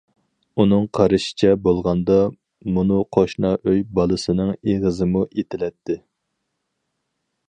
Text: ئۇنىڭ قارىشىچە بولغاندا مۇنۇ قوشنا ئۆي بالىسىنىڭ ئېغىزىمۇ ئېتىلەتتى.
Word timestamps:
ئۇنىڭ 0.61 0.85
قارىشىچە 0.97 1.49
بولغاندا 1.65 2.15
مۇنۇ 2.77 2.97
قوشنا 3.17 3.51
ئۆي 3.57 3.85
بالىسىنىڭ 3.99 4.49
ئېغىزىمۇ 4.55 5.23
ئېتىلەتتى. 5.29 5.99